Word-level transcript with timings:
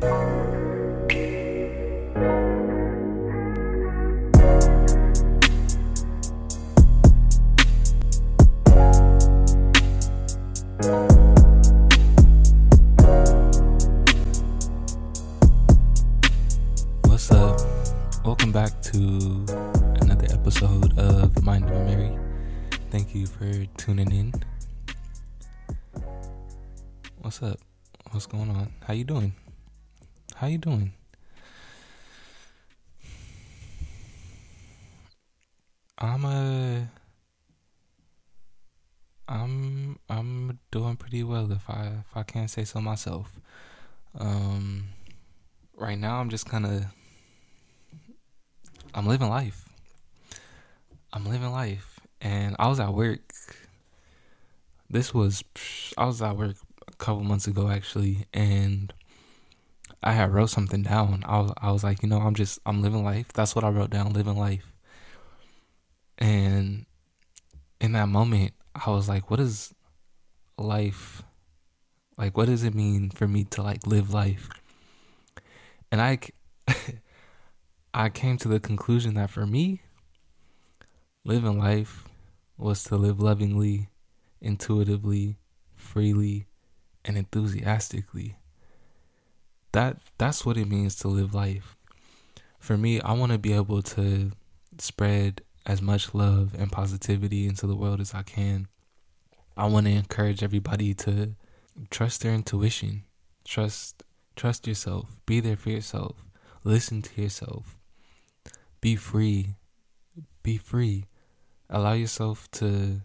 What's 0.00 0.08
up? 17.30 17.60
Welcome 18.24 18.52
back 18.52 18.80
to 18.80 18.96
another 20.00 20.28
episode 20.30 20.98
of 20.98 21.42
Mind 21.44 21.64
of 21.64 21.72
Amery. 21.72 22.18
Thank 22.90 23.14
you 23.14 23.26
for 23.26 23.66
tuning 23.76 24.10
in. 24.12 24.32
What's 27.18 27.42
up? 27.42 27.58
What's 28.12 28.24
going 28.24 28.48
on? 28.48 28.72
How 28.86 28.94
you 28.94 29.04
doing? 29.04 29.34
How 30.40 30.46
you 30.46 30.56
doing? 30.56 30.94
I'm 35.98 36.24
a 36.24 36.88
I'm 39.28 39.98
I'm 40.08 40.58
doing 40.70 40.96
pretty 40.96 41.24
well 41.24 41.52
if 41.52 41.68
I 41.68 41.88
if 41.88 42.16
I 42.16 42.22
can't 42.22 42.48
say 42.48 42.64
so 42.64 42.80
myself. 42.80 43.38
Um 44.18 44.88
right 45.76 45.98
now 45.98 46.20
I'm 46.20 46.30
just 46.30 46.48
kind 46.48 46.64
of 46.64 46.86
I'm 48.94 49.06
living 49.06 49.28
life. 49.28 49.68
I'm 51.12 51.26
living 51.26 51.52
life 51.52 52.00
and 52.22 52.56
I 52.58 52.68
was 52.68 52.80
at 52.80 52.94
work 52.94 53.34
this 54.88 55.12
was 55.12 55.44
I 55.98 56.06
was 56.06 56.22
at 56.22 56.34
work 56.34 56.56
a 56.88 56.96
couple 56.96 57.24
months 57.24 57.46
ago 57.46 57.68
actually 57.68 58.24
and 58.32 58.94
I 60.02 60.12
had 60.12 60.32
wrote 60.32 60.50
something 60.50 60.82
down. 60.82 61.22
I 61.26 61.40
was 61.40 61.52
I 61.58 61.70
was 61.72 61.84
like, 61.84 62.02
you 62.02 62.08
know, 62.08 62.20
I'm 62.20 62.34
just 62.34 62.58
I'm 62.64 62.82
living 62.82 63.04
life. 63.04 63.32
That's 63.32 63.54
what 63.54 63.64
I 63.64 63.68
wrote 63.68 63.90
down, 63.90 64.12
living 64.12 64.36
life. 64.36 64.72
And 66.18 66.86
in 67.80 67.92
that 67.92 68.08
moment, 68.08 68.52
I 68.74 68.90
was 68.90 69.08
like, 69.08 69.30
what 69.30 69.40
is 69.40 69.74
life? 70.56 71.22
Like 72.16 72.36
what 72.36 72.46
does 72.46 72.64
it 72.64 72.74
mean 72.74 73.10
for 73.10 73.28
me 73.28 73.44
to 73.44 73.62
like 73.62 73.86
live 73.86 74.12
life? 74.12 74.48
And 75.92 76.00
I 76.00 76.18
I 77.94 78.08
came 78.08 78.38
to 78.38 78.48
the 78.48 78.60
conclusion 78.60 79.14
that 79.14 79.30
for 79.30 79.46
me, 79.46 79.82
living 81.24 81.58
life 81.58 82.04
was 82.56 82.84
to 82.84 82.96
live 82.96 83.20
lovingly, 83.20 83.88
intuitively, 84.40 85.36
freely, 85.74 86.46
and 87.04 87.16
enthusiastically. 87.16 88.36
That 89.72 89.98
that's 90.18 90.44
what 90.44 90.56
it 90.56 90.68
means 90.68 90.96
to 90.96 91.08
live 91.08 91.34
life. 91.34 91.76
For 92.58 92.76
me, 92.76 93.00
I 93.00 93.12
want 93.12 93.32
to 93.32 93.38
be 93.38 93.52
able 93.52 93.82
to 93.82 94.32
spread 94.78 95.42
as 95.66 95.80
much 95.80 96.14
love 96.14 96.54
and 96.58 96.72
positivity 96.72 97.46
into 97.46 97.66
the 97.66 97.76
world 97.76 98.00
as 98.00 98.14
I 98.14 98.22
can. 98.22 98.68
I 99.56 99.66
want 99.66 99.86
to 99.86 99.92
encourage 99.92 100.42
everybody 100.42 100.94
to 100.94 101.34
trust 101.90 102.22
their 102.22 102.34
intuition. 102.34 103.04
Trust 103.44 104.02
trust 104.36 104.66
yourself. 104.66 105.06
Be 105.26 105.40
there 105.40 105.56
for 105.56 105.70
yourself. 105.70 106.16
Listen 106.64 107.02
to 107.02 107.22
yourself. 107.22 107.78
Be 108.80 108.96
free. 108.96 109.56
Be 110.42 110.56
free. 110.56 111.04
Allow 111.68 111.92
yourself 111.92 112.50
to 112.52 113.02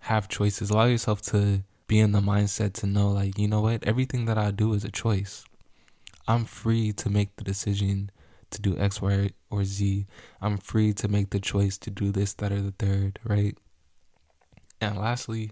have 0.00 0.28
choices. 0.28 0.70
Allow 0.70 0.86
yourself 0.86 1.22
to 1.22 1.62
be 1.90 1.98
in 1.98 2.12
the 2.12 2.20
mindset 2.20 2.72
to 2.72 2.86
know 2.86 3.10
like, 3.10 3.36
you 3.36 3.48
know 3.48 3.60
what? 3.60 3.82
Everything 3.82 4.26
that 4.26 4.38
I 4.38 4.52
do 4.52 4.74
is 4.74 4.84
a 4.84 4.92
choice. 4.92 5.44
I'm 6.28 6.44
free 6.44 6.92
to 6.92 7.10
make 7.10 7.34
the 7.34 7.42
decision 7.42 8.12
to 8.50 8.62
do 8.62 8.78
X, 8.78 9.02
Y, 9.02 9.30
or 9.50 9.64
Z. 9.64 10.06
I'm 10.40 10.56
free 10.56 10.92
to 10.92 11.08
make 11.08 11.30
the 11.30 11.40
choice 11.40 11.76
to 11.78 11.90
do 11.90 12.12
this, 12.12 12.32
that, 12.34 12.52
or 12.52 12.62
the 12.62 12.70
third, 12.70 13.18
right? 13.24 13.58
And 14.80 14.98
lastly, 14.98 15.50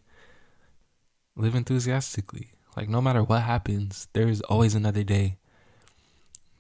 live 1.35 1.57
enthusiastically. 1.57 2.53
Like 2.77 2.89
no 2.89 3.01
matter 3.01 3.25
what 3.25 3.43
happens, 3.43 4.07
there's 4.13 4.41
always 4.43 4.77
another 4.77 5.03
day. 5.03 5.39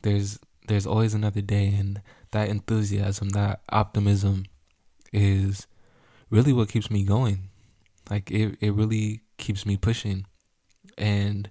There's 0.02 0.40
there's 0.66 0.86
always 0.86 1.14
another 1.14 1.40
day 1.40 1.68
and 1.68 2.02
that 2.32 2.48
enthusiasm, 2.48 3.28
that 3.28 3.60
optimism 3.70 4.46
is 5.12 5.68
really 6.30 6.52
what 6.52 6.68
keeps 6.68 6.90
me 6.90 7.04
going. 7.04 7.50
Like 8.10 8.28
it 8.32 8.58
it 8.60 8.74
really 8.74 9.22
keeps 9.38 9.64
me 9.64 9.76
pushing 9.76 10.26
and 10.98 11.50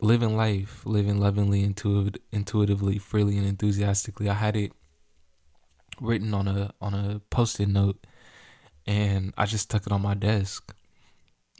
living 0.00 0.36
life, 0.36 0.84
living 0.84 1.18
lovingly, 1.18 1.66
intuit- 1.66 2.18
intuitively, 2.32 2.98
freely, 2.98 3.38
and 3.38 3.46
enthusiastically. 3.46 4.28
I 4.28 4.34
had 4.34 4.56
it 4.56 4.72
written 6.00 6.34
on 6.34 6.48
a 6.48 6.72
on 6.80 6.94
a 6.94 7.20
post-it 7.30 7.68
note, 7.68 8.04
and 8.86 9.32
I 9.38 9.46
just 9.46 9.64
stuck 9.64 9.86
it 9.86 9.92
on 9.92 10.02
my 10.02 10.14
desk. 10.14 10.74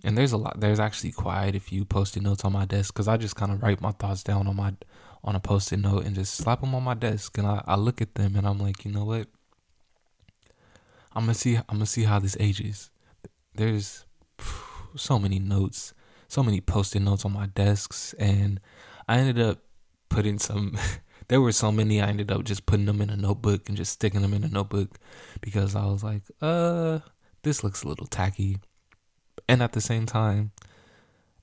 And 0.05 0.19
there's 0.19 0.33
a 0.33 0.37
lot. 0.37 0.59
There's 0.59 0.81
actually 0.81 1.13
quite 1.13 1.55
a 1.55 1.61
few 1.61 1.85
post-it 1.85 2.23
notes 2.23 2.45
on 2.45 2.53
my 2.53 2.65
desk 2.65 2.93
because 2.93 3.09
I 3.09 3.17
just 3.17 3.37
kind 3.37 3.53
of 3.53 3.63
write 3.63 3.81
my 3.81 3.93
thoughts 3.93 4.25
down 4.25 4.49
on 4.49 4.57
my 4.57 4.75
on 5.25 5.37
a 5.37 5.41
post-it 5.41 5.79
note 5.79 6.05
and 6.05 6.17
just 6.17 6.35
slap 6.35 6.61
them 6.61 6.75
on 6.75 6.83
my 6.83 6.95
desk. 6.95 7.39
And 7.39 7.47
I, 7.47 7.63
I 7.67 7.77
look 7.77 8.03
at 8.03 8.17
them 8.17 8.35
and 8.35 8.47
I'm 8.47 8.59
like, 8.59 8.85
you 8.85 8.91
know 8.91 9.05
what? 9.05 9.29
I'm 11.15 11.25
gonna 11.25 11.35
see. 11.35 11.57
I'm 11.57 11.77
gonna 11.77 11.87
see 11.87 12.03
how 12.05 12.19
this 12.19 12.37
ages. 12.41 12.91
There's 13.55 14.05
so 14.97 15.19
many 15.19 15.39
notes 15.39 15.95
so 16.29 16.43
many 16.43 16.61
post-it 16.61 17.01
notes 17.01 17.25
on 17.25 17.33
my 17.33 17.47
desks 17.47 18.15
and 18.15 18.59
I 19.09 19.19
ended 19.19 19.39
up 19.39 19.59
putting 20.09 20.39
some 20.39 20.79
there 21.29 21.41
were 21.41 21.53
so 21.53 21.73
many 21.73 22.01
I 22.01 22.09
ended 22.09 22.31
up 22.31 22.45
just 22.45 22.67
putting 22.67 22.87
them 22.87 23.01
in 23.01 23.11
a 23.11 23.17
notebook 23.17 23.69
and 23.69 23.77
just 23.77 23.93
sticking 23.93 24.23
them 24.23 24.35
in 24.35 24.45
a 24.45 24.49
notebook 24.49 24.99
because 25.41 25.75
I 25.75 25.85
was 25.87 26.03
like, 26.03 26.23
uh, 26.41 27.01
this 27.43 27.63
looks 27.63 27.83
a 27.83 27.89
little 27.89 28.07
tacky. 28.07 28.59
And 29.49 29.63
at 29.63 29.73
the 29.73 29.81
same 29.81 30.07
time, 30.07 30.53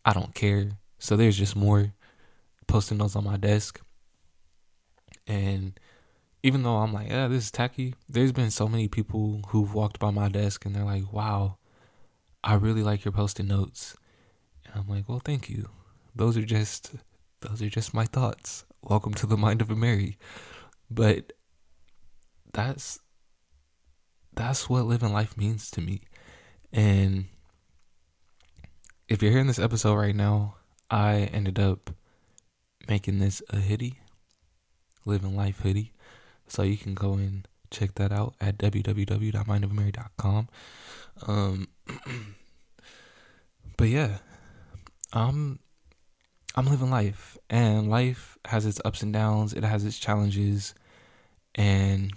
I 0.06 0.14
don't 0.14 0.34
care. 0.34 0.72
So 0.98 1.16
there's 1.16 1.38
just 1.38 1.56
more 1.56 1.94
post-it 2.68 2.96
notes 2.96 3.16
on 3.16 3.24
my 3.24 3.38
desk. 3.38 3.82
And 5.28 5.80
even 6.42 6.64
though 6.64 6.78
I'm 6.78 6.94
like, 6.94 7.10
yeah, 7.10 7.28
this 7.28 7.46
is 7.46 7.52
tacky, 7.52 7.96
there's 8.08 8.32
been 8.32 8.52
so 8.52 8.68
many 8.68 8.88
people 8.88 9.42
who've 9.50 9.74
walked 9.74 10.00
by 10.00 10.12
my 10.12 10.30
desk 10.30 10.66
and 10.66 10.76
they're 10.76 10.84
like, 10.84 11.12
wow, 11.12 11.58
I 12.44 12.54
really 12.54 12.84
like 12.84 13.04
your 13.04 13.12
post-it 13.12 13.46
notes. 13.46 13.98
And 14.66 14.76
I'm 14.76 14.88
like, 14.88 15.10
well, 15.10 15.22
thank 15.24 15.50
you. 15.50 15.70
Those 16.16 16.38
are 16.38 16.44
just 16.44 16.92
those 17.42 17.62
are 17.62 17.70
just 17.70 17.94
my 17.94 18.06
thoughts. 18.06 18.66
Welcome 18.82 19.14
to 19.16 19.26
the 19.26 19.38
mind 19.38 19.62
of 19.62 19.68
Amery. 19.68 20.16
But 20.90 21.34
that's 22.54 23.00
that's 24.34 24.70
what 24.70 24.86
living 24.86 25.12
life 25.12 25.38
means 25.38 25.70
to 25.72 25.82
me. 25.82 26.02
And 26.72 27.26
if 29.08 29.22
you're 29.22 29.32
hearing 29.32 29.48
this 29.48 29.60
episode 29.60 29.96
right 29.96 30.16
now, 30.16 30.56
I 30.90 31.30
ended 31.34 31.60
up 31.60 31.90
making 32.88 33.20
this 33.20 33.42
a 33.50 33.58
hoodie, 33.58 34.00
living 35.06 35.36
life 35.36 35.60
hoodie. 35.60 35.92
So 36.48 36.64
you 36.64 36.78
can 36.78 36.94
go 36.94 37.14
and 37.14 37.48
check 37.72 37.96
that 37.96 38.12
out 38.12 38.36
at 38.42 38.58
www.mindofamery.com. 38.58 40.50
Um, 41.28 41.68
but 43.78 43.88
yeah, 43.88 44.18
I'm 45.14 45.60
I'm 46.56 46.66
living 46.66 46.90
life 46.90 47.38
and 47.50 47.90
life 47.90 48.38
has 48.46 48.66
its 48.66 48.82
ups 48.84 49.02
and 49.04 49.14
downs, 49.14 49.54
it 49.54 49.64
has 49.64 49.86
its 49.86 50.00
challenges 50.00 50.74
and 51.56 52.12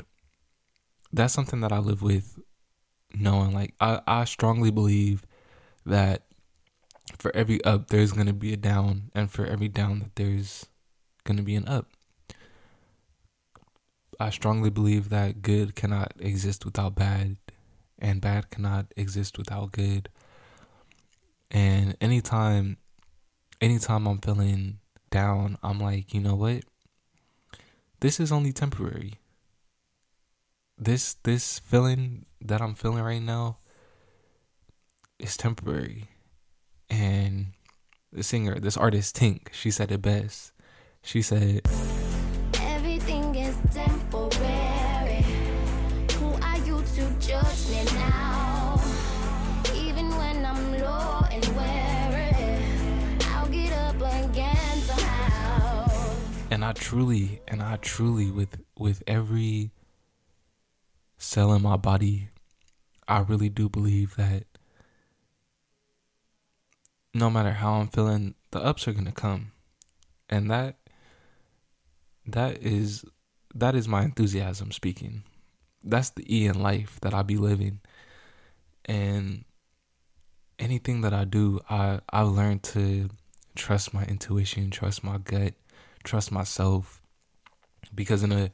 that's 1.13 1.35
something 1.35 1.61
that 1.61 1.73
I 1.73 1.79
live 1.79 2.03
with 2.03 2.39
knowing 3.15 3.53
like 3.53 3.75
I, 3.81 4.01
I 4.07 4.25
strongly 4.25 4.71
believe 4.71 5.25
that 5.85 6.23
for 7.19 7.35
every 7.35 7.63
up 7.65 7.89
there's 7.89 8.13
gonna 8.13 8.33
be 8.33 8.53
a 8.53 8.57
down 8.57 9.11
and 9.15 9.31
for 9.31 9.45
every 9.45 9.69
down 9.69 9.99
that 10.01 10.17
there's 10.17 10.67
gonna 11.25 11.43
be 11.43 11.55
an 11.55 11.69
up. 11.69 11.89
I 14.23 14.31
strongly 14.31 14.71
believe 14.71 15.09
that 15.09 15.43
good 15.43 15.75
cannot 15.75 16.13
exist 16.21 16.65
without 16.65 16.95
bad 16.95 17.39
and 17.99 18.21
bad 18.21 18.51
cannot 18.51 18.87
exist 18.97 19.37
without 19.37 19.73
good. 19.73 20.09
And 21.51 21.97
anytime 22.01 22.77
anytime 23.61 24.07
I'm 24.07 24.19
feeling 24.19 24.79
down, 25.11 25.59
I'm 25.61 25.81
like, 25.81 26.15
you 26.15 26.21
know 26.21 26.37
what? 26.37 26.63
This 27.99 28.21
is 28.21 28.31
only 28.31 28.53
temporary. 28.53 29.15
This 30.79 31.15
this 31.25 31.59
feeling 31.59 32.27
that 32.41 32.63
I'm 32.63 32.75
feeling 32.77 33.03
right 33.03 33.23
now 33.23 33.59
is 35.19 35.37
temporary. 35.37 36.05
And 36.89 37.55
the 38.13 38.23
singer, 38.23 38.61
this 38.61 38.77
artist 38.77 39.17
Tink, 39.17 39.53
she 39.53 39.73
said 39.73 39.91
it 39.91 40.01
best. 40.01 40.53
She 41.03 41.23
said 41.23 41.63
temporary. 43.85 45.25
Who 46.19 46.29
are 46.43 46.59
you 46.59 46.83
to 46.95 47.05
judge 47.19 47.69
me 47.71 47.85
now? 47.95 48.81
Even 49.75 50.09
when 50.17 50.45
I'm 50.45 50.79
low 50.79 51.25
and 51.31 51.47
weary, 51.57 52.65
I'll 53.31 53.49
get 53.49 53.73
up 53.73 53.97
again 53.97 54.73
and 56.53 56.63
I 56.67 56.73
truly 56.75 57.41
and 57.49 57.63
I 57.63 57.77
truly 57.77 58.31
with 58.31 58.61
with 58.79 59.03
every 59.07 59.71
cell 61.17 61.55
in 61.55 61.63
my 61.63 61.79
body 61.79 62.29
I 63.09 63.21
really 63.21 63.49
do 63.49 63.71
believe 63.71 64.17
that 64.17 64.45
no 67.15 67.31
matter 67.31 67.53
how 67.53 67.75
I'm 67.75 67.89
feeling 67.89 68.35
the 68.51 68.61
ups 68.61 68.87
are 68.87 68.93
to 68.93 69.13
come 69.13 69.53
and 70.29 70.51
that 70.51 70.77
that 72.27 72.63
is 72.63 73.05
that 73.55 73.75
is 73.75 73.89
my 73.89 74.03
enthusiasm 74.03 74.73
speaking 74.73 75.23
that's 75.85 76.11
the 76.11 76.25
E 76.35 76.47
in 76.47 76.61
life 76.63 76.99
that 77.03 77.13
I 77.13 77.23
be 77.23 77.37
living 77.37 77.81
and 78.85 79.45
anything 80.59 81.01
that 81.03 81.13
I 81.13 81.25
do 81.25 81.61
I 81.69 82.01
I've 82.11 82.29
learned 82.29 82.63
to 82.65 83.11
trust 83.55 83.93
my 83.93 84.05
intuition 84.05 84.71
trust 84.71 85.05
my 85.05 85.19
gut 85.19 85.55
trust 86.05 86.33
myself 86.33 87.03
because 87.95 88.23
in 88.23 88.33
a 88.33 88.51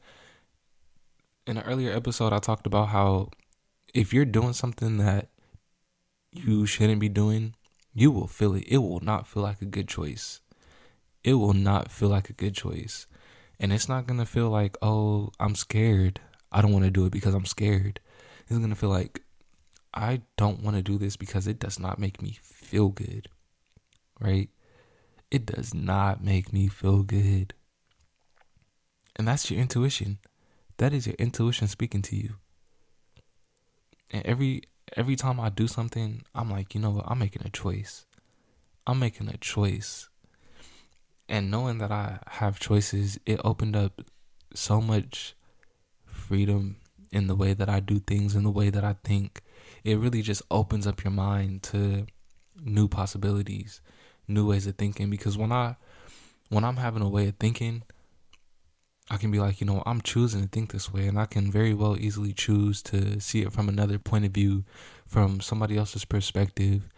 in 1.46 1.56
an 1.56 1.64
earlier 1.64 1.92
episode 1.92 2.32
I 2.32 2.38
talked 2.38 2.66
about 2.66 2.88
how 2.88 3.30
if 3.94 4.12
you're 4.12 4.24
doing 4.24 4.52
something 4.52 4.98
that 4.98 5.28
you 6.32 6.66
shouldn't 6.66 7.00
be 7.00 7.08
doing, 7.08 7.54
you 7.94 8.10
will 8.10 8.26
feel 8.26 8.54
it. 8.54 8.64
It 8.68 8.78
will 8.78 9.00
not 9.00 9.26
feel 9.26 9.42
like 9.42 9.62
a 9.62 9.66
good 9.66 9.88
choice. 9.88 10.40
It 11.24 11.34
will 11.34 11.54
not 11.54 11.90
feel 11.90 12.08
like 12.08 12.30
a 12.30 12.34
good 12.34 12.54
choice. 12.54 13.06
And 13.60 13.72
it's 13.72 13.88
not 13.88 14.06
going 14.06 14.20
to 14.20 14.26
feel 14.26 14.50
like, 14.50 14.76
"Oh, 14.82 15.30
I'm 15.40 15.54
scared. 15.54 16.20
I 16.52 16.62
don't 16.62 16.72
want 16.72 16.84
to 16.84 16.90
do 16.90 17.06
it 17.06 17.12
because 17.12 17.34
I'm 17.34 17.46
scared." 17.46 18.00
It's 18.48 18.58
going 18.58 18.70
to 18.70 18.76
feel 18.76 18.90
like 18.90 19.22
I 19.92 20.22
don't 20.36 20.62
want 20.62 20.76
to 20.76 20.82
do 20.82 20.96
this 20.96 21.16
because 21.16 21.46
it 21.46 21.58
does 21.58 21.78
not 21.78 21.98
make 21.98 22.22
me 22.22 22.38
feel 22.40 22.88
good. 22.88 23.28
Right? 24.20 24.50
it 25.30 25.46
does 25.46 25.74
not 25.74 26.22
make 26.22 26.52
me 26.52 26.68
feel 26.68 27.02
good. 27.02 27.54
And 29.16 29.26
that's 29.26 29.50
your 29.50 29.60
intuition. 29.60 30.18
That 30.78 30.92
is 30.92 31.06
your 31.06 31.16
intuition 31.18 31.68
speaking 31.68 32.02
to 32.02 32.16
you. 32.16 32.36
And 34.10 34.24
every 34.24 34.62
every 34.96 35.16
time 35.16 35.38
I 35.38 35.50
do 35.50 35.66
something, 35.66 36.22
I'm 36.34 36.50
like, 36.50 36.74
you 36.74 36.80
know 36.80 36.90
what? 36.90 37.04
I'm 37.08 37.18
making 37.18 37.42
a 37.44 37.50
choice. 37.50 38.06
I'm 38.86 38.98
making 38.98 39.28
a 39.28 39.36
choice. 39.36 40.07
And 41.28 41.50
knowing 41.50 41.78
that 41.78 41.92
I 41.92 42.20
have 42.26 42.58
choices, 42.58 43.18
it 43.26 43.40
opened 43.44 43.76
up 43.76 44.00
so 44.54 44.80
much 44.80 45.34
freedom 46.06 46.76
in 47.12 47.26
the 47.26 47.34
way 47.34 47.52
that 47.52 47.68
I 47.68 47.80
do 47.80 47.98
things, 47.98 48.34
in 48.34 48.44
the 48.44 48.50
way 48.50 48.70
that 48.70 48.84
I 48.84 48.96
think. 49.04 49.42
It 49.84 49.98
really 49.98 50.22
just 50.22 50.42
opens 50.50 50.86
up 50.86 51.04
your 51.04 51.12
mind 51.12 51.62
to 51.64 52.06
new 52.60 52.88
possibilities 52.88 53.80
new 54.28 54.46
ways 54.46 54.66
of 54.66 54.76
thinking 54.76 55.10
because 55.10 55.36
when 55.36 55.50
I 55.50 55.76
when 56.50 56.64
I'm 56.64 56.76
having 56.76 57.02
a 57.02 57.08
way 57.08 57.28
of 57.28 57.36
thinking, 57.36 57.82
I 59.10 59.16
can 59.16 59.30
be 59.30 59.38
like, 59.38 59.60
you 59.60 59.66
know, 59.66 59.82
I'm 59.84 60.00
choosing 60.00 60.42
to 60.42 60.48
think 60.48 60.72
this 60.72 60.92
way, 60.92 61.06
and 61.06 61.18
I 61.18 61.26
can 61.26 61.50
very 61.50 61.74
well 61.74 61.96
easily 61.98 62.32
choose 62.32 62.82
to 62.84 63.20
see 63.20 63.42
it 63.42 63.52
from 63.52 63.68
another 63.68 63.98
point 63.98 64.24
of 64.24 64.32
view, 64.32 64.64
from 65.06 65.40
somebody 65.40 65.76
else's 65.76 66.04
perspective, 66.04 66.88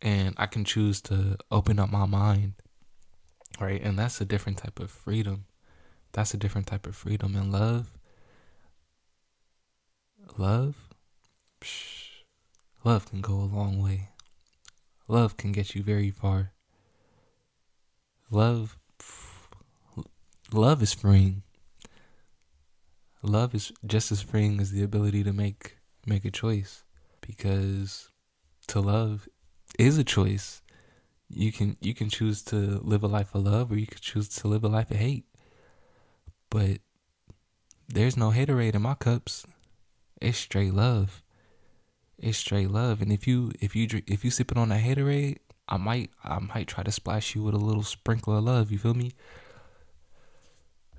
and 0.00 0.34
I 0.38 0.46
can 0.46 0.64
choose 0.64 1.00
to 1.02 1.36
open 1.50 1.78
up 1.78 1.90
my 1.90 2.06
mind, 2.06 2.54
right? 3.60 3.80
And 3.82 3.98
that's 3.98 4.20
a 4.20 4.24
different 4.24 4.58
type 4.58 4.80
of 4.80 4.90
freedom. 4.90 5.46
That's 6.12 6.34
a 6.34 6.36
different 6.36 6.66
type 6.66 6.86
of 6.86 6.94
freedom 6.94 7.34
and 7.34 7.52
love. 7.52 7.92
Love, 10.38 10.88
psh, 11.60 12.24
love 12.84 13.10
can 13.10 13.20
go 13.20 13.34
a 13.34 13.50
long 13.52 13.82
way. 13.82 14.08
Love 15.08 15.36
can 15.36 15.52
get 15.52 15.74
you 15.74 15.82
very 15.82 16.10
far. 16.10 16.52
Love 18.30 18.78
love 20.52 20.82
is 20.82 20.92
freeing. 20.92 21.42
Love 23.22 23.54
is 23.54 23.72
just 23.86 24.10
as 24.10 24.22
freeing 24.22 24.60
as 24.60 24.70
the 24.70 24.82
ability 24.82 25.22
to 25.24 25.32
make 25.32 25.76
make 26.06 26.24
a 26.24 26.30
choice 26.30 26.84
because 27.20 28.08
to 28.68 28.80
love 28.80 29.28
is 29.78 29.98
a 29.98 30.04
choice. 30.04 30.62
You 31.32 31.52
can 31.52 31.76
you 31.80 31.94
can 31.94 32.10
choose 32.10 32.42
to 32.44 32.56
live 32.56 33.02
a 33.02 33.08
life 33.08 33.34
of 33.34 33.44
love 33.44 33.72
or 33.72 33.78
you 33.78 33.86
can 33.86 34.00
choose 34.00 34.28
to 34.28 34.48
live 34.48 34.64
a 34.64 34.68
life 34.68 34.90
of 34.90 34.98
hate. 34.98 35.24
But 36.50 36.78
there's 37.88 38.16
no 38.16 38.30
haterade 38.30 38.74
in 38.74 38.82
my 38.82 38.94
cups. 38.94 39.46
It's 40.20 40.38
straight 40.38 40.74
love 40.74 41.22
it's 42.22 42.38
straight 42.38 42.70
love. 42.70 43.02
And 43.02 43.12
if 43.12 43.26
you 43.26 43.50
if 43.60 43.74
you 43.76 43.88
if 44.06 44.24
you 44.24 44.30
sipping 44.30 44.56
on 44.56 44.72
a 44.72 44.76
haterade, 44.76 45.38
I 45.68 45.76
might 45.76 46.10
I 46.24 46.38
might 46.38 46.68
try 46.68 46.84
to 46.84 46.92
splash 46.92 47.34
you 47.34 47.42
with 47.42 47.54
a 47.54 47.58
little 47.58 47.82
sprinkle 47.82 48.38
of 48.38 48.44
love. 48.44 48.70
You 48.70 48.78
feel 48.78 48.94
me? 48.94 49.12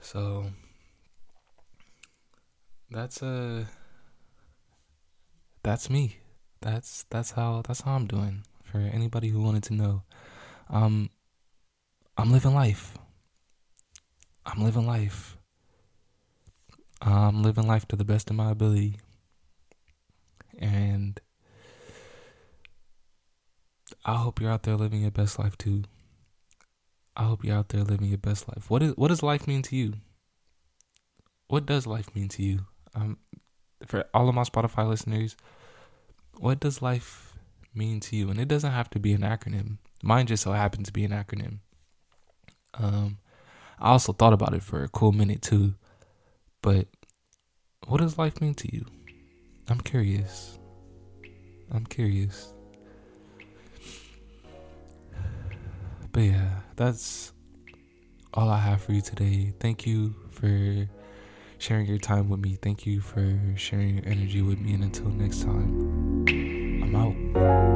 So 0.02 0.52
that's 2.92 3.24
uh 3.24 3.66
that's 5.64 5.90
me. 5.90 6.18
That's 6.62 7.06
that's 7.10 7.32
how 7.32 7.64
that's 7.66 7.82
how 7.82 7.94
I'm 7.94 8.06
doing. 8.06 8.44
For 8.74 8.80
anybody 8.80 9.30
who 9.30 9.40
wanted 9.40 9.62
to 9.66 9.76
know, 9.76 10.02
um, 10.68 11.12
I'm 12.18 12.32
living 12.32 12.56
life. 12.56 12.98
I'm 14.48 14.64
living 14.64 14.88
life. 14.88 15.38
I'm 17.00 17.44
living 17.44 17.68
life 17.68 17.88
to 17.90 17.96
the 17.96 18.04
best 18.04 18.32
of 18.32 18.36
my 18.36 18.50
ability. 18.50 18.98
And 20.58 21.20
I 24.04 24.16
hope 24.16 24.42
you're 24.42 24.50
out 24.50 24.64
there 24.64 24.76
living 24.76 25.02
your 25.02 25.12
best 25.12 25.38
life 25.38 25.56
too. 25.56 25.84
I 27.16 27.26
hope 27.26 27.46
you're 27.46 27.56
out 27.56 27.70
there 27.70 27.84
living 27.84 28.08
your 28.08 28.18
best 28.18 28.48
life. 28.48 28.72
What 28.72 28.82
is 28.82 28.94
what 28.98 29.10
does 29.10 29.22
life 29.22 29.46
mean 29.46 29.62
to 29.62 29.76
you? 29.76 29.94
What 31.48 31.68
does 31.68 31.86
life 31.86 32.16
mean 32.16 32.30
to 32.30 32.42
you? 32.42 32.62
Um, 32.96 33.20
for 33.86 34.06
all 34.16 34.30
of 34.30 34.34
my 34.34 34.42
Spotify 34.42 34.90
listeners, 34.90 35.36
what 36.40 36.60
does 36.60 36.82
life 36.82 37.33
mean 37.76 38.00
to 38.02 38.16
you? 38.16 38.30
And 38.30 38.40
it 38.40 38.48
doesn't 38.48 38.72
have 38.72 38.90
to 38.92 39.00
be 39.00 39.14
an 39.14 39.22
acronym. 39.22 39.78
Mine 40.02 40.28
just 40.28 40.44
so 40.44 40.52
happens 40.52 40.88
to 40.88 40.94
be 40.94 41.06
an 41.06 41.12
acronym. 41.12 41.60
Um, 42.74 43.20
I 43.80 43.90
also 43.90 44.14
thought 44.14 44.34
about 44.34 44.54
it 44.54 44.64
for 44.64 44.84
a 44.84 44.90
cool 44.90 45.12
minute 45.12 45.42
too. 45.42 45.76
But 46.62 46.88
what 47.88 48.00
does 48.00 48.18
life 48.18 48.42
mean 48.42 48.54
to 48.56 48.74
you? 48.74 48.86
I'm 49.68 49.82
curious. 49.82 50.58
I'm 51.72 51.86
curious. 51.86 52.54
But 56.12 56.22
yeah, 56.22 56.60
that's 56.76 57.34
all 58.34 58.50
I 58.50 58.60
have 58.60 58.82
for 58.82 58.94
you 58.94 59.02
today. 59.02 59.54
Thank 59.60 59.88
you 59.88 60.16
for 60.32 60.88
sharing 61.58 61.88
your 61.88 61.98
time 61.98 62.30
with 62.30 62.40
me. 62.40 62.58
Thank 62.62 62.86
you 62.86 63.02
for 63.02 63.40
sharing 63.56 63.96
your 63.96 64.06
energy 64.06 64.42
with 64.42 64.60
me. 64.60 64.74
And 64.74 64.84
until 64.84 65.10
next 65.10 65.44
time, 65.44 66.26
I'm 66.84 66.96
out. 66.96 67.73